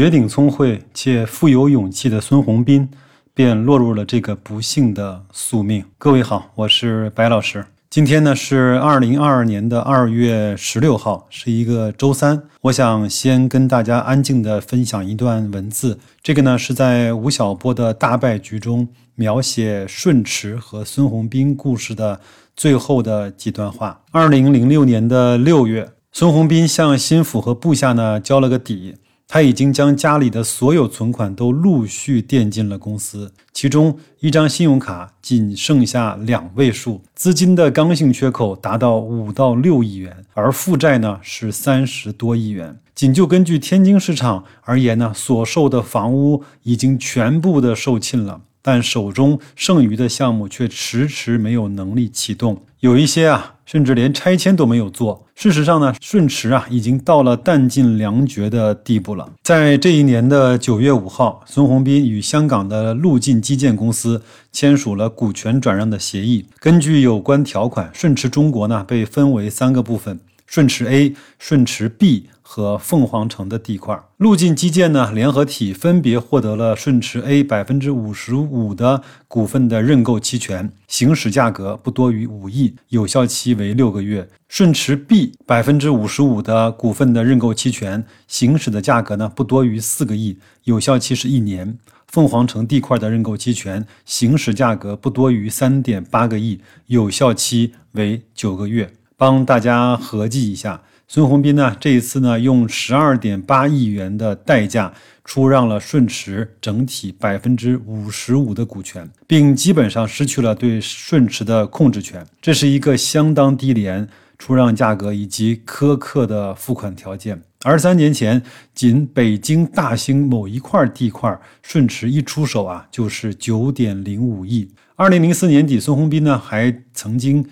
[0.00, 2.88] 绝顶聪慧且富有勇气的孙宏斌，
[3.34, 5.84] 便落入了这个不幸的宿命。
[5.98, 7.66] 各位好，我是白老师。
[7.90, 12.44] 今天呢是二零二二年的二月十六号，是一个周三。
[12.62, 15.98] 我想先跟大家安静的分享一段文字。
[16.22, 22.18] 这个呢是在吴晓波的大败局中描写顺驰和孙宏斌故事的
[22.56, 24.00] 最后的几段话。
[24.12, 28.94] 二零零六年的六月，孙宏斌向心腹和部下呢交了个底。
[29.32, 42.80] 他已经将家里的所有存款都陆续垫进了公司，其中一张信用卡仅剩下两位数，资金的刚性缺口达到五到六亿元，而负债呢是三十多亿元。
[42.92, 48.40] 仅就根据天津市场而言呢，所售的房屋已经全部的售罄了。
[48.62, 55.26] 但手中剩余的项目却迟迟没有能力启动，有一些啊，甚至连拆迁都没有做。
[55.34, 59.32] 事实上呢，顺驰啊，已经到了弹尽粮绝的地步了。
[59.42, 66.44] 在这一年的九月五号，孙宏斌与香港的陆进基建公司签署了股权转让的协议。
[66.58, 70.20] 根据有关条款，顺驰中国呢被分为三个部分。
[70.46, 98.92] 顺驰 A、顺驰 B 和凤凰城的地块，陆进基建呢联合体分别获得了顺驰 A 百分之五十五的股份的认购期权，行使价格不多于五亿，有效期为六个月；顺驰 B 百分之五十五的股份的认购期权，行使的价格呢不多于四个亿，有效期是一年；凤凰城地块的认购期权，行使价格不多于三点八个亿，有效期为九个月。
[99.16, 100.80] 帮大家合计一下，
[101.12, 104.94] 孙宏斌呢这一次呢用十二点八亿元的代价
[105.24, 112.24] 出让了顺驰整体百分之五十五的股权，并基本上失去了对顺驰的控制权。
[112.40, 114.08] 这是一个相当低廉
[114.38, 117.42] 出让价格以及苛刻的付款条件。
[117.64, 118.40] 而三年前，
[118.72, 124.68] 仅北京大兴某一块地块，顺驰一出手啊就是九点零五亿。
[124.94, 127.44] 二零零四年底，孙宏斌呢还曾经。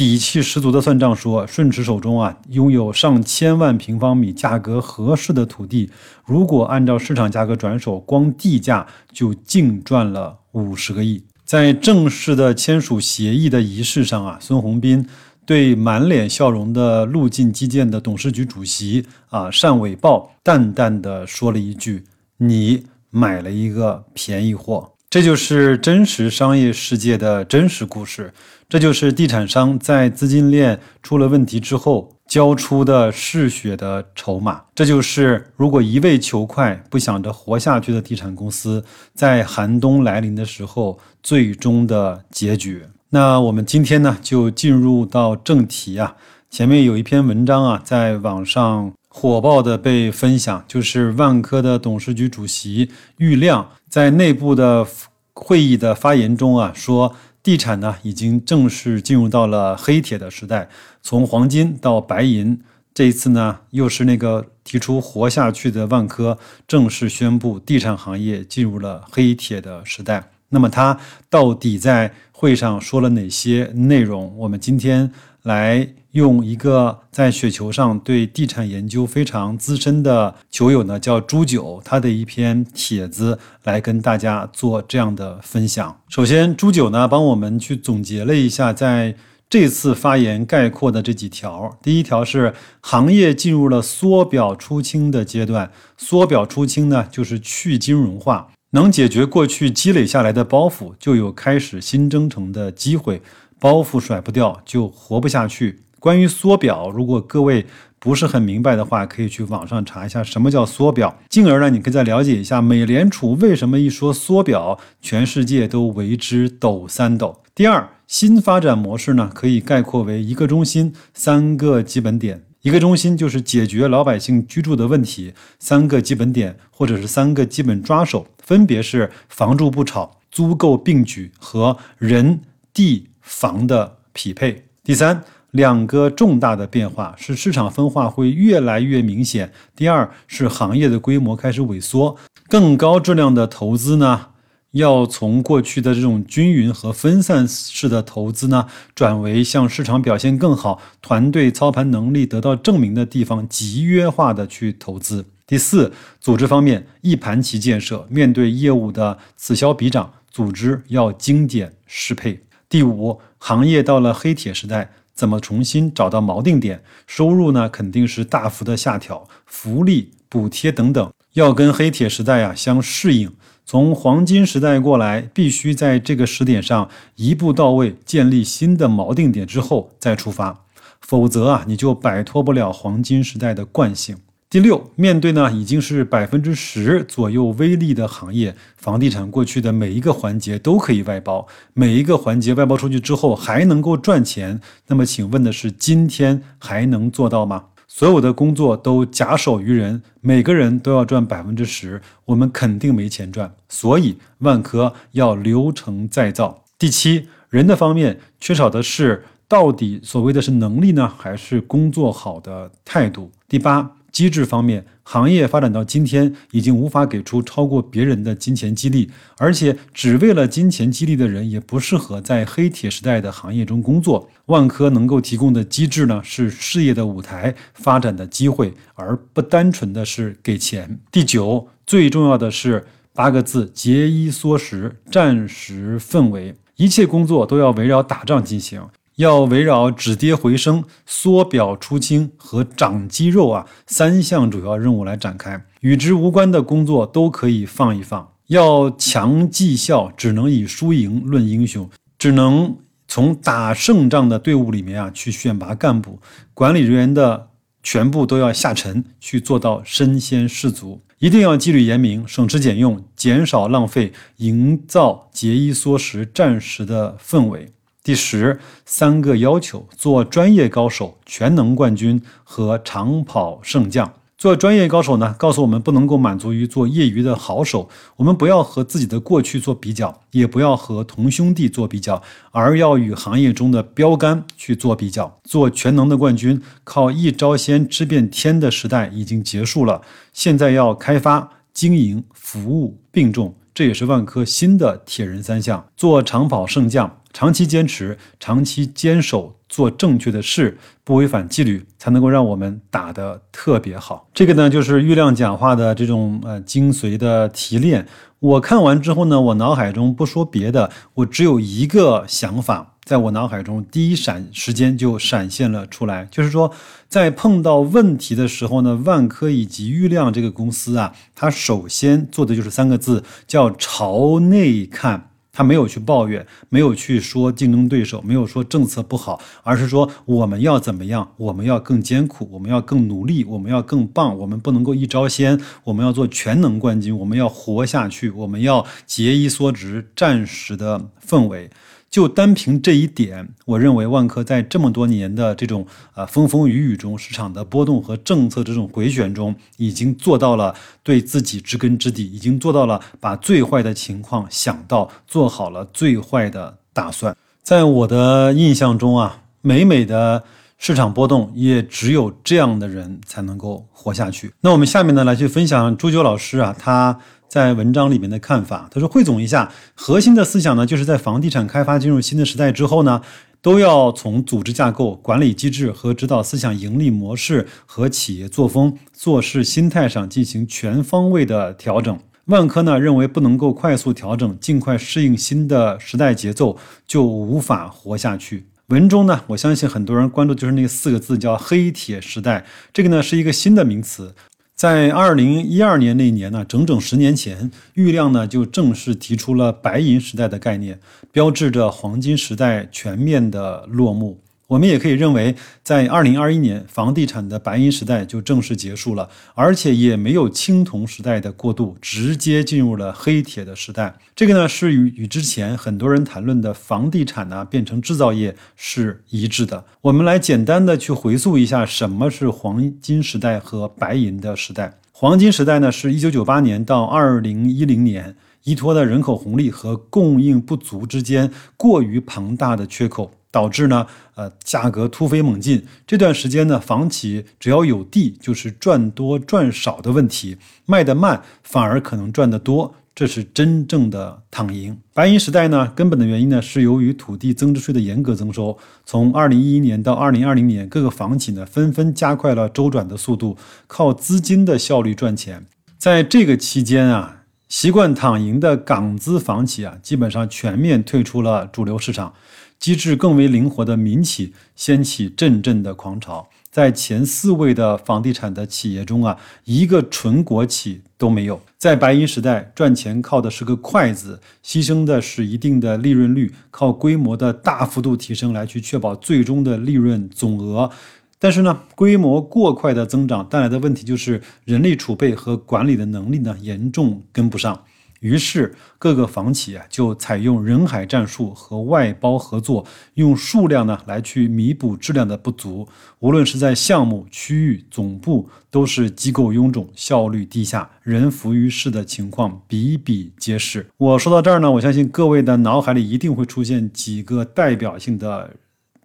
[0.00, 5.90] 底气十足的算账说，顺驰手中啊拥有上千万平方米价格合适的土地，
[6.24, 11.22] 如果按照市场价格转手，光地价就净赚了五十个亿。
[11.44, 15.06] 在正式的签署协议的仪式上啊，孙宏斌
[15.44, 22.04] 对满脸笑容的陆进基建的董事局主席啊单伟豹淡淡的说了一句
[22.40, 28.32] ：“你买了一个便宜货。”这就是真实商业世界的真实故事，
[28.68, 42.84] 这就是地产商在资金链出了问题之后交出的嗜血的筹码，这就是如果一味求快、不想着活下去的地产公司在寒冬来临的时候最终的结局。
[43.08, 46.14] 那我们今天呢，就进入到正题啊，
[46.48, 48.92] 前面有一篇文章啊，在网上。
[49.12, 54.86] 火爆的被分享，就是万科的董事局主席郁亮在内部的
[55.34, 60.68] 会议的发言中啊，说地产呢已经正式进入到了黑铁的时代，
[61.02, 62.62] 从黄金到白银，
[62.94, 70.30] 这一次呢又是那个提出活下去的万科正式宣布地产行业进入了黑铁的时代。
[70.50, 74.36] 那么他到底在会上说了哪些内容？
[74.36, 75.10] 我们今天
[75.42, 75.88] 来。
[76.12, 86.00] 用一个在雪球上对地产研究非常资深的球友呢，叫朱九，他的一篇帖子来跟大家做这样的分享。
[86.08, 89.14] 首先，朱九呢帮我们去总结了一下在
[89.48, 91.78] 这次发言概括的这几条。
[91.80, 103.20] 第一条是行业进入了缩表出清的阶段，缩表出清呢就是去金融化，能解决过去积累下来的包袱，就有开始新征程的机会。
[103.58, 105.82] 包袱甩不掉，就活不下去。
[105.98, 107.66] 关于缩表，如果各位
[107.98, 117.42] 不是很明白的话，可以去网上查一下什么叫缩表，进而呢，你可以再了解一下美联储为什么一说缩表，全世界都为之抖三抖。
[117.54, 122.44] 第二，新发展模式呢，可以概括为一个中心，三个基本点。
[122.62, 132.40] 一个中心就是解决老百姓居住的问题，三个基本点或者是三个基本抓手，分别是房住不炒、租购并举和人
[132.72, 134.64] 地房的匹配。
[134.82, 135.22] 第三。
[135.52, 139.50] 两个重大的变化是市场分化会越来越明显。
[139.74, 142.16] 第二是行业的规模开始萎缩，
[142.46, 144.28] 更高质量的投资呢，
[144.72, 155.24] 要从过去的这种均匀和分散式的投资呢，转为向市场表现更好、团队操盘能力得到证明的地方集约化的去投资。
[155.46, 162.40] 第四，组织方面一盘棋建设，面对业务的此消彼长，组织要精简适配。
[162.68, 164.92] 第五，行业到了黑铁时代。
[165.12, 166.82] 怎么重新找到锚定点？
[167.06, 173.30] 收入呢，肯定是大幅的下调，福利、补贴等等，要跟黑铁时代啊相适应。
[173.70, 180.64] 从黄金时代过来，必须在这个时点上一步到位，建立新的锚定点之后再出发，
[181.00, 184.16] 否则啊，你就摆脱不了黄金时代的惯性。
[184.48, 194.60] 第六，面对呢已经是百分之十左右微利的行业，房地产过去的每一个环节都可以外包，每一个环节外包出去之后还能够赚钱。
[194.88, 197.66] 那么，请问的是，今天还能做到吗？
[197.92, 203.52] 所有的工作都假手于人，每个人都要赚百分之十，我们肯定没钱赚。
[203.68, 206.62] 所以万科要流程再造。
[206.78, 213.32] 第七，人的方面缺少的是到底所谓的是能力呢，还是工作好的态度？
[213.48, 213.96] 第八。
[214.12, 224.28] 机制方面，行业发展到今天，已经无法给出超过别人的金钱激励，而且只为了金钱激励的人，也不适合在黑铁时代的行业中工作。
[224.46, 230.98] 万科能够提供的机制呢，是事业的舞台、发展的机会，而不单纯的是给钱。
[231.12, 232.84] 第九，最重要的是
[233.14, 238.82] 八个字：节衣缩食，战时氛围，一切工作都要围绕打仗进行。
[239.20, 248.32] 要围绕止跌回升、缩表出清和长肌肉啊三项主要任务来展开，与之无关的工作都可以放一放。
[248.46, 251.88] 要强绩效，只能以输赢论英雄，
[252.18, 256.18] 只能从打胜仗的队伍里面啊去选拔干部，
[256.54, 257.50] 管理人员的
[257.82, 261.02] 全部都要下沉，去做到身先士卒。
[261.18, 267.68] 一定要纪律严明，省吃俭用，减少浪费，营造节衣缩食、战时的氛围。
[268.10, 274.12] 第十三个要求：做专业高手、全能冠军和长跑圣将。
[274.36, 282.20] 做专业高手呢，告诉我们不能够满足于做业余的好手，我们不要和自己的过去做比较，也不要和同兄弟做比较，
[282.50, 285.38] 而要与行业中的标杆去做比较。
[285.44, 290.02] 做全能的冠军，靠一招鲜吃遍天的时代已经结束了，
[290.32, 293.54] 现在要开发、经营、服务并重。
[293.72, 304.28] 这也是万科新的铁人三项：做长跑圣将，长期坚持，长期坚守，做正确的事，不违反纪律，才能够让我们打得特别好。
[304.34, 308.06] 这个呢，就是郁亮讲话的这种呃精髓的提炼。
[308.40, 312.94] 我看完之后呢，我脑海中不说别的，我只有一个想法。
[313.04, 316.72] 在我脑海中，第一闪时间就闪现了出来，就是说，
[317.08, 325.29] 在碰到问题的时候呢，万科以及郁亮这个公司啊，它首先做的就是三个字，叫朝内看。
[325.60, 331.32] 他没有去抱怨，没有去说竞争对手，没有说政策不好，而是说我们要怎么样？
[331.36, 341.68] 我们要更艰苦，我们要更努力，我们要更棒，我们不能够一招鲜，我们要做全能冠军，我们要活下去，我们要节衣缩食，战时的氛围。
[342.10, 350.74] 就单凭这一点，我认为万科在这么多年的这种啊风风雨雨中，市场的波动和政策这种回旋中，已经做到了
[351.04, 357.36] 对自己知根知底，已经做到了把最坏的情况想到，做好了最坏的打算。
[357.62, 360.42] 在我的印象中啊，美美的
[360.80, 364.52] 市场波动，也只有这样的人才能够活下去。
[364.62, 367.20] 那我们下面呢，来去分享朱九老师啊，他。
[367.50, 373.20] 在文章里面的看法，他说汇总一下核心的思想呢，就是在房地产开发进入新的时代之后呢，
[373.60, 382.16] 都要从组织架构、管理机制和指导思想、盈利模式和企业作风、做事心态上进行全方位的调整。
[382.44, 388.68] 万科呢认为，不能够快速调整、尽快适应新的时代节奏，就无法活下去。
[388.90, 392.64] 文中呢，我相信很多人关注就是那四个字，叫“黑铁时代”。
[392.92, 394.34] 这个呢是一个新的名词。
[394.74, 400.98] 在二零一二年那一年呢，整整十年前，郁亮呢就正式提出了白银时代的概念，
[401.30, 404.40] 标志着黄金时代全面的落幕。
[404.70, 414.14] 我们也可以认为，在二零二一年，房地产的白银时代就正式结束了，而且也没有青铜时代的过渡，直接进入了黑铁的时代。
[414.36, 419.84] 这个呢，是与与之前很多人谈论的房地产呢变成制造业是一致的。
[420.02, 424.94] 我们来简单的去回溯一下，什么是黄金时代和白银的时代？
[425.10, 433.32] 黄金时代呢，是一九九八年到二零一零年，依托的人口红利和供应不足之间过于庞大的缺口。
[433.50, 435.84] 导致呢，呃，价格突飞猛进。
[436.06, 444.98] 这段时间呢，房企只要有地，就是赚多赚少的问题，卖得慢反而可能赚得多，这是真正的躺赢。
[445.12, 448.78] 白银时代呢，根本的原因呢，是由于土地增值税的严格征收。
[449.04, 455.66] 从二零一一年到二零二零年，各个房企呢，纷纷加快了周转的速度，靠资金的效率赚钱。
[455.98, 462.32] 在这个期间啊，习惯躺赢的港资房企啊，基本上全面退出了主流市场。
[462.80, 471.60] 机制更为灵活的民企掀起阵阵的狂潮，在前四位的房地产的企业中啊，一个纯国企都没有。
[471.76, 480.90] 在白银时代，赚钱靠的是个快字，牺牲的是一定的利润率，靠规模的大幅度提升来去确保最终的利润总额。
[481.38, 487.84] 但是呢，规模过快的增长带来的问题就是人力储备和管理的能力呢严重跟不上。
[488.20, 495.88] 于是，各个房企啊就采用人海战术和外包合作，用数量呢来去弥补质量的不足。
[496.18, 503.86] 无论是在项目、区域、总部，都是机构臃肿、效率低下、人浮于事的情况比比皆是。
[503.96, 508.50] 我说到这儿呢，我相信各位的脑海里一定会出现几个代表性的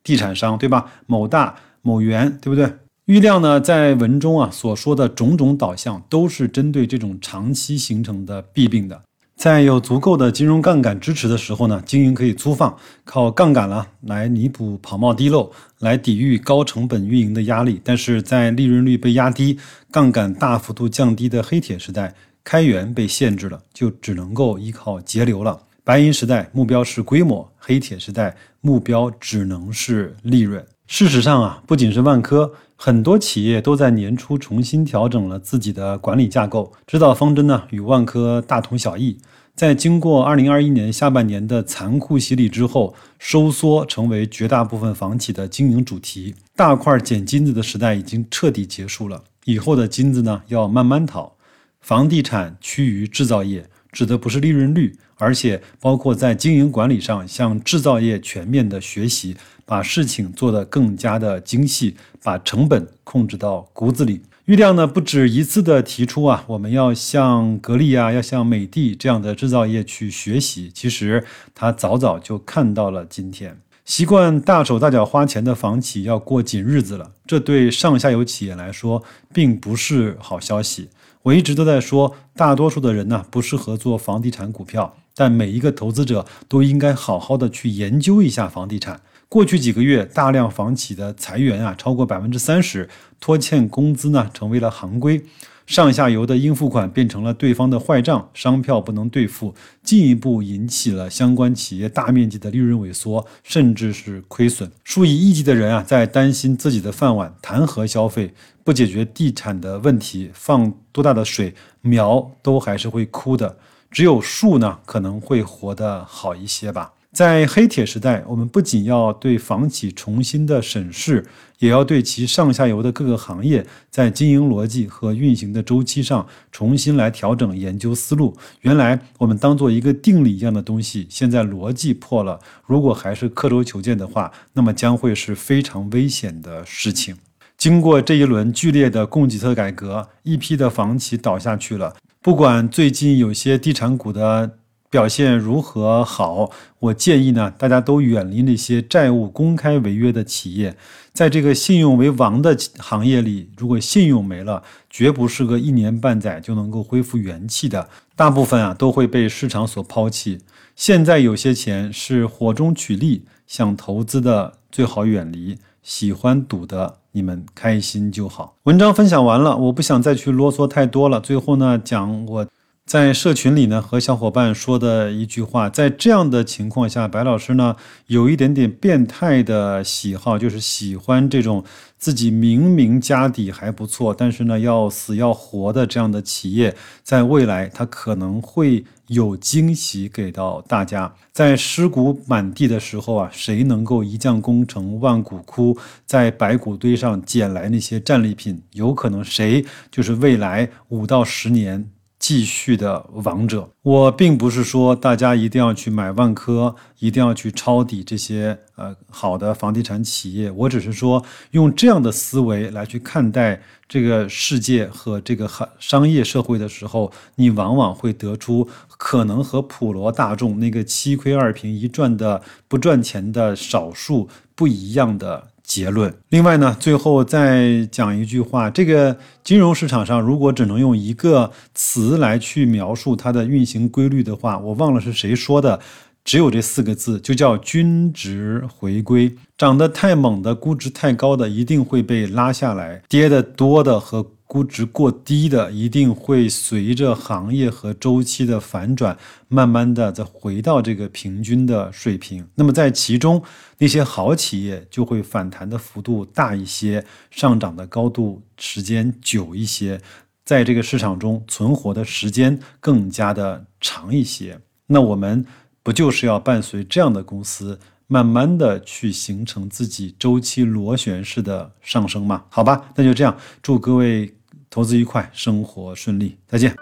[0.04, 0.92] 地产商，对吧？
[1.08, 2.70] 某大、某源，对不对？
[3.06, 9.00] 郁亮呢在文中啊所说的种种导向，都是针对这种长期形成的弊病的。
[9.36, 17.80] 在有足够的金融杠杆支持的时候呢，经营可以粗放，靠杠杆了来弥补跑冒滴漏，来抵御高成本运营的压力。
[17.84, 19.60] 但是在利润率被压低、
[19.92, 22.12] 杠杆大幅度降低的黑铁时代，
[22.44, 25.62] 开源被限制了，就只能够依靠节流了。
[25.84, 30.66] 白银时代目标是规模，黑铁时代目标只能是利润。
[30.88, 32.54] 事实上啊，不仅是万科。
[32.78, 39.18] 很多企业都在年初重新调整了自己的管理架构，指导方针呢与万科大同小异。
[39.56, 46.36] 在经过2021年下半年的残酷洗礼之后，收缩成为绝大部分房企的经营主题。
[46.56, 51.36] 大块捡金子的时代已经彻底结束了，以后的金子呢要慢慢淘。
[51.80, 59.36] 房地产趋于制造业，指的不是利润率，而且包括在经营管理上向制造业全面的学习。
[59.68, 64.22] 把事情做得更加的精细，把成本控制到骨子里。
[64.46, 70.70] 郁亮呢不止一次的提出啊，我们要向格力啊，要向美的这样的制造业去学习。
[70.72, 77.14] 其实他早早就看到了今天，习惯大手大脚花钱的房企要过紧日子了。
[77.26, 79.04] 这对上下游企业来说
[79.34, 80.90] 并不是好消息。
[81.24, 89.02] 我一直都在说，大多数的人呢不适合做房地产股票，但每一个投资者都应该好好的去研究一下房地产。
[89.28, 92.88] 过去几个月，大量房企的裁员啊，超过百分之三十，
[93.20, 95.24] 拖欠工资呢成为了行规，
[95.66, 104.72] 上下游的应付款变成了对方的坏账，商票不能兑付，进一步引起了相关企业大面积的利润萎缩，甚至是亏损。
[104.84, 108.34] 数以亿计的人啊，在担心自己的饭碗，谈何消费？
[108.64, 113.58] 不解决地产的问题，放多大的水，苗都还是会枯的。
[113.96, 116.92] 只有树呢，可能会活得好一些吧。
[117.14, 121.26] 在黑铁时代，我们不仅要对房企重新的审视，
[121.60, 128.36] 也要对其上下游的各个行业在经营逻辑和运行的周期上重新来调整研究思路。
[128.60, 137.16] 原来我们当做一个定理一样的东西，现在逻辑破了，如果还是刻舟求剑的话，那么将会是非常危险的事情。
[137.58, 141.96] 经过这一轮剧烈的供给侧改革，一批的房企倒下去了。
[142.26, 144.58] 不管最近有些地产股的。
[144.92, 146.50] 表现如何好？
[146.80, 150.78] 我建议呢，大家都远离那些债务公开违约的企业。
[151.12, 157.90] 在这个信用为王的行业里，如果信用没了，绝不是个一年半载就能够恢复元气的。
[158.16, 160.40] 大部分啊都会被市场所抛弃。
[160.78, 168.58] 现在有些钱是火中取栗，想投资的最好远离，喜欢赌的你们开心就好。
[168.64, 171.22] 文章分享完了，我不想再去啰嗦太多了。
[171.22, 172.46] 最后呢，讲我。
[172.86, 181.64] 在社群里呢，和小伙伴说的一句话，在这样的情况下，白老师呢有一点点变态的喜好，就是喜欢这种
[181.98, 191.14] 自己明明家底还不错，但是呢要死要活的这样的企业，在未来它可能会有惊喜给到大家。
[191.32, 201.90] 在尸骨满地的时候啊，谁能够一将功成万骨枯，在白骨堆上捡来那些战利品，有可能谁就是未来五到十年。
[202.28, 218.68] 继续的王者，我并不是说大家一定要去买万科，一定要去抄底这些呃好的房地产企业，我只是说用这样的思维来去看待这个世界和这个商商业社会的时候，你往往会得出
[218.98, 225.50] 可能和普罗大众那个七亏二平一赚的不赚钱的少数不一样的。
[225.66, 226.14] 结论。
[226.30, 235.80] 另外呢，最后再讲一句话：这个金融市场上，如果只能用一个词来去描述它的运行规律的话，我忘了是谁说的，
[236.24, 239.36] 只有这四个字，就叫均值回归。
[239.58, 244.22] 涨得太猛的、估值太高的，一定会被拉下来；跌得多的和
[244.56, 249.18] 估值过低的，一定会随着行业和周期的反转，
[249.50, 252.48] 慢慢的再回到这个平均的水平。
[252.56, 253.44] 那么在其中，
[253.80, 260.00] 那些好企业就会反弹的幅度大一些，上涨的高度时间久一些，
[260.46, 264.58] 在这个市场中存活的时间更加的长一些。
[264.88, 265.46] 那我们
[265.84, 267.78] 不就是要伴随这样的公司？
[268.08, 272.46] 慢慢的去形成自己周期螺旋式的上升嘛？
[272.50, 274.32] 好吧，那就这样，祝各位
[274.76, 276.76] 投资愉快，生活顺利，再见。